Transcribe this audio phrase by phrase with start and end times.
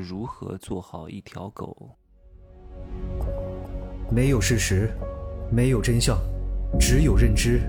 [0.00, 1.96] 如何做好一条狗？
[4.10, 4.90] 没有事实，
[5.52, 6.18] 没有真相，
[6.80, 7.60] 只有认知，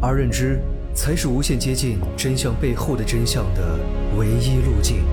[0.00, 0.60] 而认知
[0.94, 3.78] 才是无限接近真相背后的真相的
[4.18, 5.04] 唯一路径。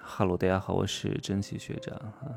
[0.00, 2.30] 哈喽，大家好，我是真奇学长哈。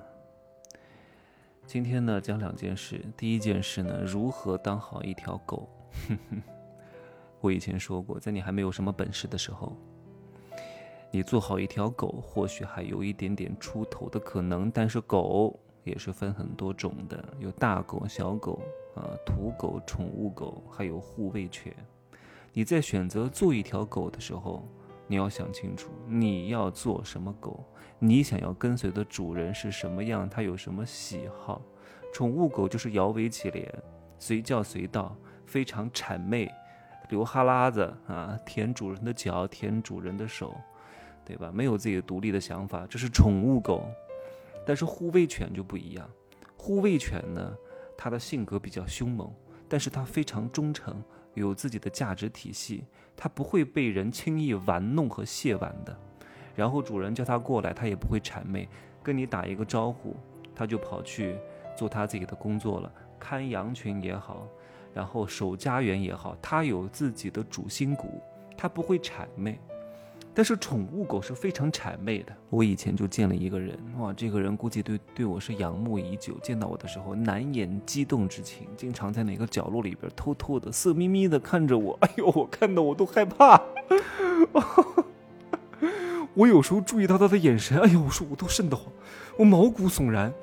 [1.68, 3.04] 今天呢，讲两件事。
[3.18, 5.70] 第一件事呢，如何当好一条狗？
[7.42, 9.76] 我以前说过，在你还没有什么本事的时候。
[11.12, 14.70] 你做好一条狗，或许还有一点点出头的可能。
[14.70, 18.62] 但是狗也是分很多种的，有大狗、小狗
[18.96, 21.74] 啊，土狗、宠物狗，还有护卫犬。
[22.52, 24.68] 你在选择做一条狗的时候，
[25.08, 27.64] 你要想清楚，你要做什么狗，
[28.00, 31.62] 你想要跟随的主人是什么样，他有什么喜好。
[32.14, 33.68] 宠物狗就是摇尾乞怜，
[34.18, 36.50] 随叫随到，非常谄媚，
[37.10, 40.56] 流哈喇子啊，舔主人的脚，舔主人的手。
[41.26, 41.52] 对吧？
[41.52, 43.84] 没有自己的独立的想法，这是宠物狗。
[44.66, 46.10] 但是护卫犬就不一样，
[46.56, 47.56] 护卫犬呢，
[47.98, 49.32] 它的性格比较凶猛，
[49.68, 51.04] 但是它非常忠诚，
[51.34, 55.98] 有自己的价值体系，它不会被人轻易玩弄和亵玩的。
[56.56, 58.68] 然后主人叫它过来，它也不会谄媚，
[59.04, 60.16] 跟你打一个招呼，
[60.56, 61.36] 它就跑去
[61.76, 64.48] 做它自己的工作了，看羊群也好，
[64.94, 68.22] 然后守家园也好，它有自己的主心骨，
[68.58, 69.60] 它不会谄媚。
[70.36, 72.36] 但是宠物狗是非常谄媚的。
[72.50, 76.38] 我以前就见了一个人，哇，这个人估计对对我是仰慕已久。
[76.44, 81.98] 见到我的时候，难掩激动之情，经常在哪个角落里边偷偷的、色眯眯的看着我。
[82.04, 83.62] 哎呦，我看到我都害怕。
[86.34, 88.92] 我有时候注意到他的眼神，哎呦，我说我都瘆得慌，
[89.38, 90.34] 我毛骨悚然。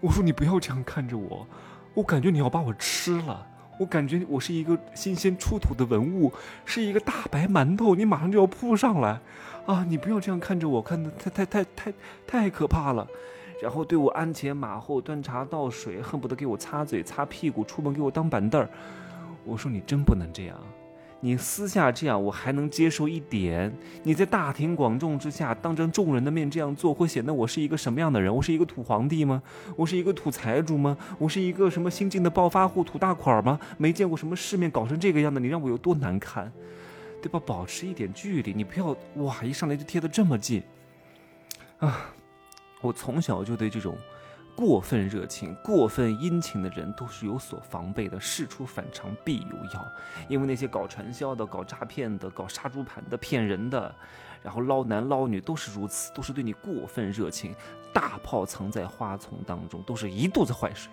[0.00, 1.46] 我说你不要这样看着我，
[1.94, 3.46] 我感觉你要把我吃了。
[3.78, 6.32] 我感觉我是一个新鲜出土的文物，
[6.64, 9.20] 是一个大白馒头，你马上就要扑上来，
[9.66, 9.84] 啊！
[9.88, 11.92] 你不要这样看着我，看的太太太太
[12.26, 13.06] 太可怕了。
[13.62, 18.68] 然后对我鞍前马后，端茶倒水，恨不得给我擦嘴擦屁股，出门给我当板凳儿。
[19.44, 20.58] 我说你真不能这样。
[21.20, 23.70] 你私下这样，我还能接受一点；
[24.02, 28.32] 你在大庭广众之下，当着众人的面这样做，会显得我是一个什么样的人？
[28.32, 29.42] 我是一个土皇帝吗？
[29.74, 30.96] 我是一个土财主吗？
[31.18, 33.58] 我是一个什么新晋的暴发户、土大款吗？
[33.78, 36.52] 没见过什么世面，搞成这个样子，你让我有多难看，
[37.22, 37.40] 对吧？
[37.44, 40.62] 保持一点距离，你不要哇，一上来就贴得这么近
[41.78, 42.12] 啊！
[42.82, 43.96] 我从小就对这种。
[44.56, 49.86] 过分热情、过分殷勤的人都是有所防备的，事出反常必有妖。
[50.28, 53.94] 因为那些搞传销的、搞诈骗的、搞杀猪盘的、骗人的，
[54.42, 57.54] 然后捞男捞女都是如此，都是对你过分热情。
[57.92, 60.90] 大炮藏在花丛当中，都是一肚子坏水。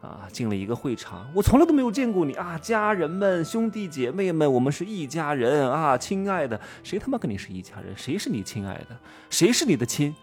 [0.00, 7.92] 啊，进了一个会场，我从来都没有见过你啊，家人们、兄弟姐妹们，我们是一家人啊，亲爱的，谁他妈跟你是一家人？
[7.96, 8.96] 谁是你亲爱的？
[9.28, 10.14] 谁是你的亲？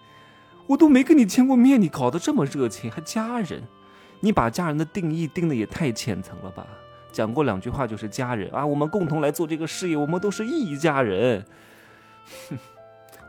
[0.67, 3.63] 我都没跟你见过面，你搞得这么热情，还家人？
[4.21, 6.65] 你把家人的定义定的也太浅层了吧？
[7.11, 11.45] 讲过两句话就是家人啊，我们共同来做这个事业，我们都是一家人。
[12.49, 12.57] 哼。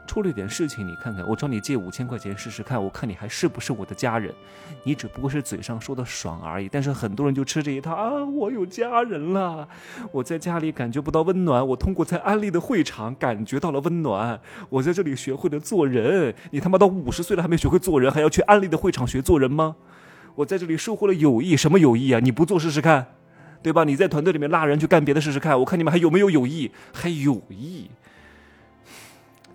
[0.07, 4.33] 出了点事情，你看看，我找你借五千块钱试试看，我看你还是不是我的家人？
[4.85, 8.25] 你只不过是嘴上说的爽而已，但是很多人就吃这一套啊！
[8.25, 9.69] 我有家人了，
[10.13, 14.41] 我在家里感觉不到温暖，我通过在安利的会场感觉到了温暖，
[14.71, 16.35] 我在这里学会了做人。
[16.53, 19.77] 你他妈到五十岁了还没学会做人，还要去安利的会场学做人吗？
[20.37, 22.21] 我在这里收获了友谊，什么友谊啊？
[22.21, 23.07] 你不做试试看，
[23.63, 23.85] 对吧？
[23.85, 26.71] 你在团队里面拉人去干别的试试看，我看你们还有没有友谊？
[26.93, 27.91] 还友谊？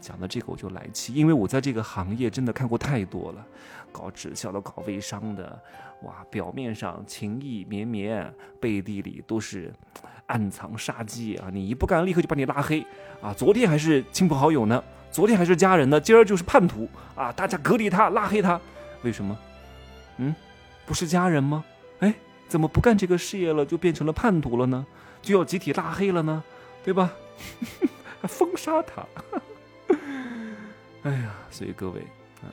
[0.02, 3.46] 讲到这个我就来气，因为我在这个行业真的看过太多了，
[3.92, 5.58] 搞直销的、搞微商的，
[6.02, 9.72] 哇，表面上情意绵绵，背地里都是
[10.26, 11.50] 暗藏杀机啊！
[11.54, 12.86] 你一不干，立刻就把你拉黑
[13.22, 13.32] 啊！
[13.34, 17.32] 昨天还是亲朋好友呢，昨天还是家人呢，今儿就是叛徒啊！
[17.32, 18.60] 大家隔离他，拉黑他，
[19.04, 19.38] 为什么？
[20.18, 20.34] 嗯，
[20.86, 21.64] 不是家人吗？
[22.00, 22.14] 哎，
[22.48, 24.86] 怎么不干这个事业了，就变成了叛徒了呢？
[25.22, 26.44] 就要集体拉黑了呢？
[26.84, 27.12] 对吧？
[28.24, 29.06] 封杀他。
[31.04, 32.02] 哎呀，所以各位
[32.44, 32.46] 啊，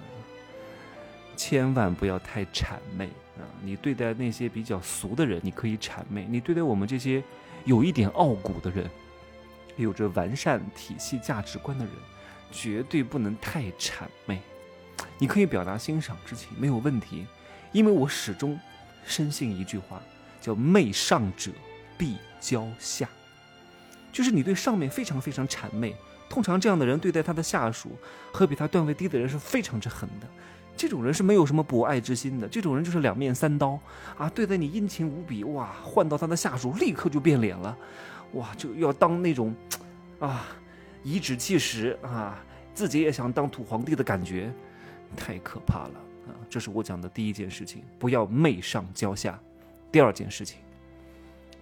[1.36, 3.06] 千万不要太谄媚
[3.36, 3.44] 啊！
[3.62, 7.22] 你对待那些比较俗的人，你可以谄媚；你对待我们这些
[7.64, 8.88] 有一点傲骨的人，
[9.76, 11.94] 有着完善体系价值观的人，
[12.50, 14.40] 绝对不能太谄媚。
[15.18, 17.26] 你可以表达欣赏之情，没有问题，
[17.72, 18.58] 因为我始终
[19.04, 20.00] 深信一句话，
[20.40, 21.50] 叫“媚上者
[21.98, 23.08] 必骄下”，
[24.12, 25.94] 就是你对上面非常非常谄媚。
[26.28, 27.90] 通常这样的人对待他的下属
[28.30, 30.26] 和比他段位低的人是非常之狠的，
[30.76, 33.80] 这种人是没有什么博爱之心的，这种人就是两面三刀
[34.18, 34.28] 啊！
[34.28, 37.74] 对待你殷勤无比，哇，换到他的下属立刻就变脸了，
[38.34, 39.54] 哇，就要当那种，
[40.18, 40.46] 啊，
[41.02, 42.38] 颐指气使啊，
[42.74, 44.52] 自己也想当土皇帝的感觉，
[45.16, 45.94] 太可怕了
[46.28, 46.36] 啊！
[46.50, 49.40] 这是我讲的第一件事情，不要媚上骄下。
[49.90, 50.58] 第二件事情，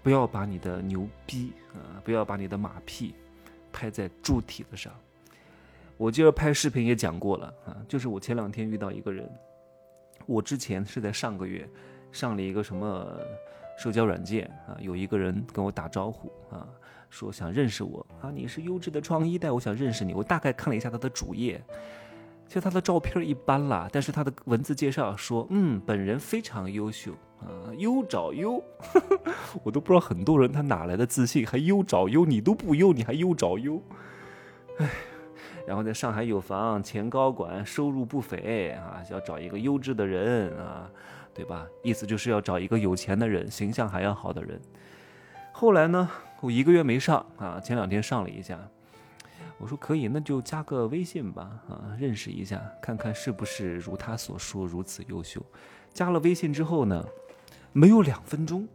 [0.07, 3.13] 不要把你的牛逼啊，不要把你的马屁
[3.73, 4.93] 拍在猪蹄子上。
[5.97, 9.29] 我今儿拍视频也讲过了啊，就是我前两天遇到一个人，
[10.25, 11.69] 我之前是在上个月
[12.13, 13.19] 上了一个什么
[13.77, 16.69] 社交软件啊，有一个人跟我打招呼啊，
[17.11, 20.15] 说想认识我啊，你是优质的创一代，我想认识你。
[20.15, 21.61] 我大概看了一下他的主页，
[22.47, 29.33] 其实他的照片一般啦，但是他的文字介绍说，嗯，本人非常优秀啊，优找优呵呵，
[29.65, 33.83] 我都不知道很多人他哪来的自信，还优找优，你都不优，你还优找优，
[34.79, 34.89] 哎。
[35.67, 40.89] 然后在上海有房，前高管，收入不菲啊，要找一个优质的人啊，
[41.35, 41.67] 对吧？
[41.83, 44.61] 意思就是要找一个有钱的人，形象还要好的人。
[45.51, 46.09] 后来呢，
[46.41, 48.57] 我一个月没上啊，前两天上了一下，
[49.59, 55.41] 我说可以，那就加个微信吧啊，认识一下，看看是不是如他所说如此优秀。
[55.95, 57.05] 加了微信之后呢，
[57.73, 58.69] 没有两分钟。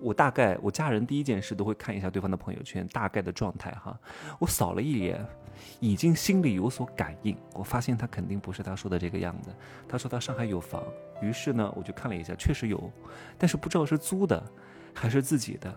[0.00, 3.98] 我大概我家人第一件事都会看一下对方的朋友圈大概的状态哈，
[4.38, 5.26] 我扫了一眼，
[5.80, 9.50] 已经心里有所感应，我发现他肯定不是他说的这个样子。
[9.88, 10.84] 他说他上海有房，
[11.22, 12.92] 于是呢我就看了一下，确实有，
[13.38, 14.42] 但是不知道是租的
[14.92, 15.74] 还是自己的，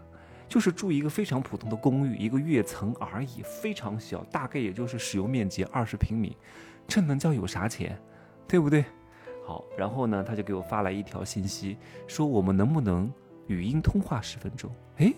[0.48, 6.36] 就是住一个非常普通的公寓，一个跃层而已，非常小，大概也就是使用面积二十平米，
[6.88, 8.00] 这能叫有啥钱，
[8.48, 8.86] 对不对？
[9.46, 11.78] 好，然后呢他就给我发来一条信息，
[12.08, 13.12] 说我们能不能。
[13.48, 15.14] 语音通话十分钟，哎，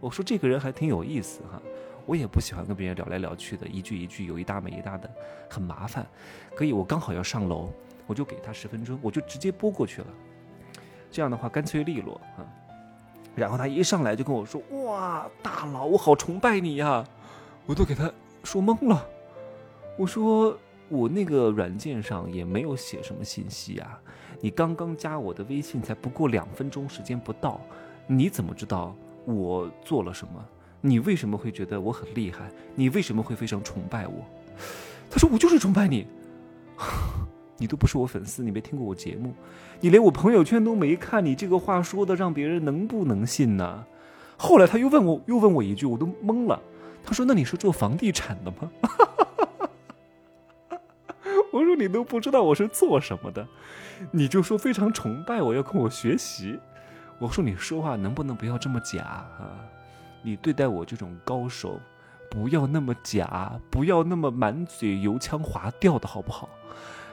[0.00, 1.58] 我说这个人还挺有意思哈，
[2.04, 5.10] 我也不喜欢跟别人聊来聊去的，一句一句有一搭没一搭的，
[5.48, 6.06] 很麻烦。
[6.54, 7.72] 可以，我刚好要上楼，
[8.06, 10.08] 我就给他十分钟，我就直接拨过去了，
[11.10, 12.44] 这样的话干脆利落啊。
[13.34, 17.04] 然后他一上来就跟我说：“哇，大佬，我好崇拜你呀！”
[17.66, 18.10] 我都给他
[18.42, 19.06] 说懵了，
[19.96, 20.56] 我说
[20.88, 23.98] 我那个软件上也没有写什么信息啊。
[24.40, 27.60] 你刚刚加我的微信才不过两分钟时间不到，
[28.06, 28.94] 你怎么知道
[29.24, 30.44] 我做了什么？
[30.80, 32.50] 你为什么会觉得我很厉害？
[32.74, 34.24] 你为什么会非常崇拜我？
[35.10, 36.06] 他说我就是崇拜你，
[37.60, 39.34] 你都不是我粉丝，你没听过我节目，
[39.80, 43.84] 你连我朋友圈都没看，你这个话说的让别人能不能信呢？
[44.38, 46.58] 后来他又问我，又问我一句，我都懵了。
[47.04, 48.70] 他说：“那你是做房地产的吗？”
[51.52, 53.46] 我说：“你都不知道我是做什么的。”
[54.10, 56.58] 你就说非常崇拜我，要跟我学习。
[57.18, 59.60] 我说你说话能不能不要这么假啊？
[60.22, 61.78] 你对待我这种高手，
[62.30, 66.48] 不要那么假，不要那么满嘴油腔滑调的好不好？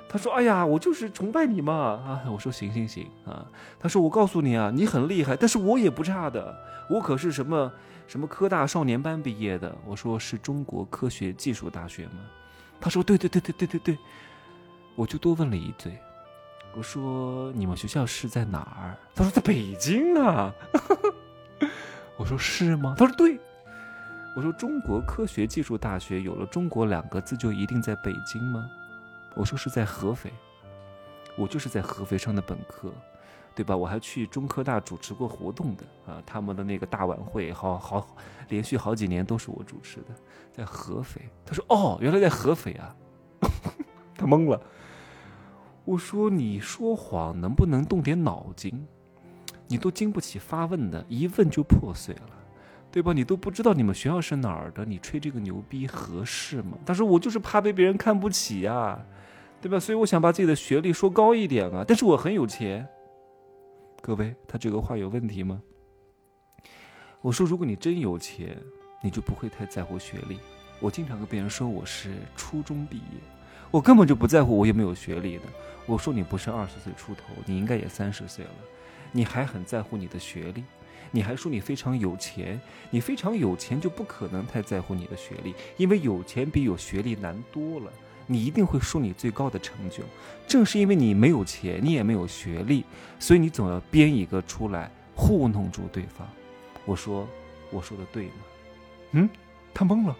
[0.09, 3.45] 他说：“哎呀，我就是崇拜你嘛啊！”我说：“行行行啊。”
[3.79, 6.55] 他说：“我告诉你啊，你很厉害，但是我也不差的，
[6.89, 7.71] 我可是什么
[8.07, 12.19] 什么科大少年班毕业的。”我说：“是中国科学技术大学吗？”
[12.79, 13.97] 他说：“对对对对对对对。”
[14.95, 15.97] 我就多问了一嘴。
[16.75, 18.97] 我说你们学校是在哪儿？
[19.13, 20.53] 他说在北京啊。
[22.17, 22.95] 我说是吗？
[22.97, 23.39] 他说对。
[24.35, 28.69] 我说中国科学技术大学有了“中国”两个字就一定在北京吗？
[29.37, 30.33] 我说是在合肥。
[31.37, 32.91] 我就是在合肥上的本科，
[33.53, 33.77] 对吧？
[33.77, 38.07] 我还去中科大主持过活动的啊，他们的那个大晚会，好好
[38.49, 40.07] 连续好几年都是我主持的，
[40.51, 41.21] 在合肥。
[41.45, 42.95] 他说哦，原来在合肥啊。
[44.17, 44.59] 他懵了。
[45.85, 48.87] 我说你说谎能不能动点脑筋？
[49.67, 52.29] 你都经不起发问的，一问就破碎了，
[52.97, 53.13] 对吧？
[53.13, 56.79] 你都不知道你们学校是哪儿的，你吹这个牛逼合适吗？
[56.83, 58.99] 他说我就是怕被别人看不起呀，
[59.61, 59.79] 对吧？
[59.79, 61.85] 所以我想把自己的学历说高一点啊。
[61.87, 62.87] 但是我很有钱，
[64.01, 65.61] 各位，他这个话有问题吗？
[67.21, 68.57] 我说如果你真有钱，
[69.03, 70.39] 你就不会太在乎学历。
[70.79, 73.19] 我经常跟别人说我是初中毕业，
[73.69, 75.43] 我根本就不在乎我有没有学历的。
[75.85, 78.51] 我说你不是二十岁出头，你应该也三十岁了，
[79.11, 80.63] 你还很在乎你的学历，
[81.11, 82.59] 你还说你非常有钱，
[82.89, 87.91] 你非常有钱就不可能太在乎你的学历，因为有钱比有学历难多了。
[88.25, 90.03] 你一定会说你最高的成就，
[90.47, 92.83] 正是因为你没有钱，你也没有学历，
[93.19, 96.27] 所以你总要编一个出来糊弄住对方。
[96.85, 97.27] 我说，
[97.71, 98.31] 我说的对吗？
[99.11, 99.29] 嗯，
[99.73, 100.15] 他懵了，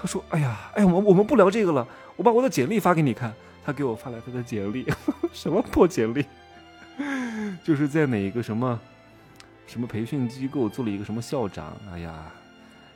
[0.00, 1.86] 他说：“哎呀，哎呀，我我们不聊这个了，
[2.16, 3.32] 我把我的简历发给你看。”
[3.64, 4.84] 他给我发来他的简历，
[5.32, 6.24] 什么破简历？
[7.62, 8.80] 就是在哪一个什么
[9.72, 12.30] 什么培训机构做了一个什么校长，哎呀，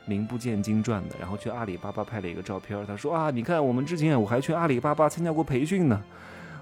[0.05, 2.85] 名不见经传的，然后去阿里巴巴拍了一个照片。
[2.85, 6.03] 他说啊，你看我们之前我还去阿里巴巴参加过培训呢。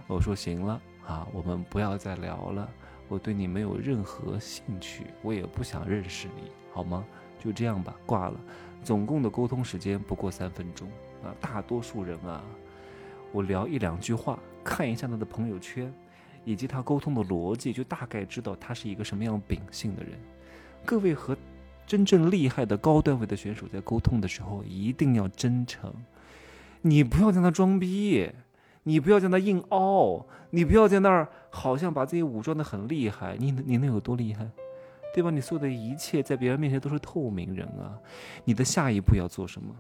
[0.07, 2.65] 我说行了啊，我们不要再聊了，
[3.09, 7.03] 我对你没有任何兴趣，我也不想认识你，好吗？
[7.37, 8.39] 就这样吧，挂了。
[8.85, 10.87] 总共的沟通时间不过三分钟。
[11.25, 12.41] 啊，大多数人啊，
[13.33, 15.93] 我聊一两句话，看一下他的朋友圈，
[16.45, 20.13] 以及他沟通的逻辑，就大概知道他是一个什么样秉性的人。
[20.85, 21.35] 各位和
[21.85, 25.91] 真正厉害的高段位的选手在沟通的时候，一定要真诚，
[26.81, 28.31] 你不要在那装逼，
[28.83, 34.47] 你不要在那硬凹，你不要在那儿好像把自己武装的很厉害，你你能有多厉害？
[35.13, 35.31] 对吧？
[35.31, 37.97] 你所有的一切在别人面前都是透明人啊！
[38.43, 39.73] 你的下一步要做什么？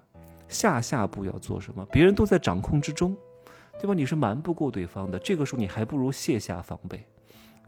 [0.47, 1.85] 下下步要做什么？
[1.91, 3.13] 别人都在掌控之中，
[3.79, 3.93] 对吧？
[3.93, 5.19] 你是瞒不过对方的。
[5.19, 7.05] 这个时候你还不如卸下防备，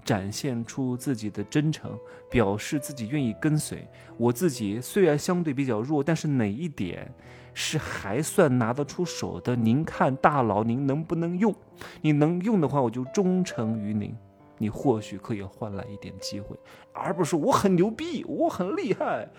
[0.04, 1.98] 展现出自己的真诚，
[2.30, 3.88] 表示自己愿意跟随。
[4.18, 7.12] 我自己虽然相对比较弱，但是哪一点
[7.54, 9.56] 是还算拿得出手的？
[9.56, 11.54] 您看大佬，您能不能用？
[12.02, 14.16] 你能用的话，我就忠诚于您。
[14.60, 16.58] 你或许可以换来一点机会，
[16.92, 19.30] 而不是我很牛逼，我很厉害。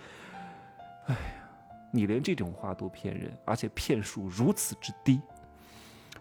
[1.07, 1.19] 哎呀，
[1.91, 5.19] 你连这种话都骗人，而且骗术如此之低，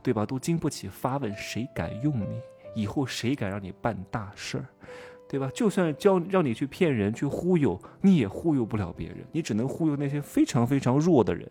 [0.02, 0.24] 对吧？
[0.24, 2.40] 都经不起发问，谁敢用你？
[2.74, 4.64] 以后谁敢让你办大事儿？
[5.28, 5.50] 对吧？
[5.52, 11.46] 就算教让你去骗人、去忽悠，你也忽悠不了别人，你只能忽悠那些非常非常弱的人，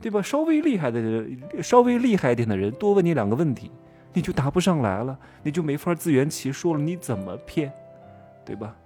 [0.00, 0.22] 对吧？
[0.22, 3.70] 稍微厉害的人，稍微厉害一点的人，多问你两个问题。
[4.12, 6.80] 你就答不上来了，你就没法自圆其说了。
[6.82, 7.72] 你怎么骗，
[8.44, 8.76] 对吧？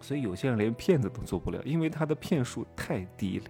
[0.00, 3.44] 所以有些人连骗子都做不了，因为他的骗术太低了。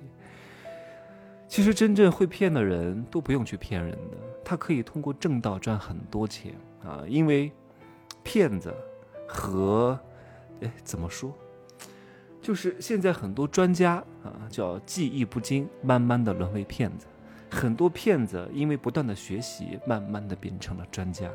[1.50, 6.54] 其实真正会骗的人都不用去骗人的，他可以通过正道赚很多钱
[6.85, 7.02] 啊。
[7.09, 7.50] 因为
[8.23, 8.73] 骗子
[9.26, 9.99] 和
[10.61, 11.37] 哎怎么说，
[12.40, 17.07] 就是现在很多专家啊叫技艺不精，慢慢的沦为骗子。
[17.50, 21.28] 很多骗子因为不断的学习，慢慢的变成了专家。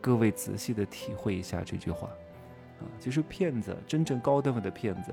[0.00, 2.06] 各位仔细的体会一下这句话，
[2.78, 5.12] 啊，其实骗子真正高段位的骗子，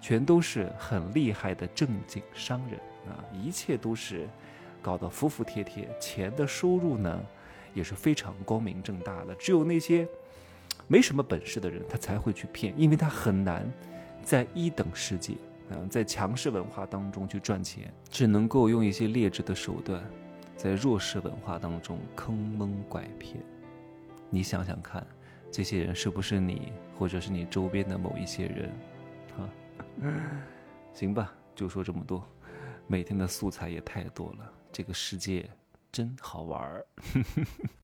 [0.00, 2.78] 全都是很厉害的正经商人
[3.08, 4.28] 啊，一切都是
[4.80, 7.20] 搞得服服帖帖，钱的收入呢
[7.74, 9.34] 也是非常光明正大的。
[9.34, 10.08] 只有那些
[10.88, 13.70] 没什么本事的人，他才会去骗，因为他很难
[14.22, 15.34] 在一等世界。
[15.72, 20.02] 嗯，在强势文化当中去赚钱，只能够用一些劣质的手段，
[20.56, 23.36] 在弱势文化当中坑蒙拐骗。
[24.30, 25.06] 你想想看，
[25.52, 28.68] 这些人是不是你，或者是你周边的某一些人？
[29.38, 29.46] 啊，
[30.92, 32.26] 行吧，就说这么多。
[32.86, 35.48] 每天的素材也太多了，这个世界
[35.92, 36.86] 真好玩儿。